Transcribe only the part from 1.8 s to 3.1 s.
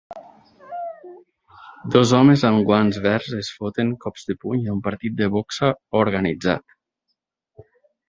Dos homes amb guants